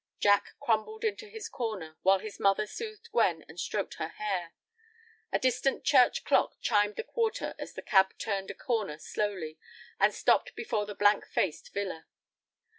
[0.19, 4.55] Jack crumbled into his corner, while his mother soothed Gwen and stroked her hair.
[5.31, 9.59] A distant church clock chimed the quarter as the cab turned a corner slowly,
[9.99, 12.07] and stopped before the blank faced villa.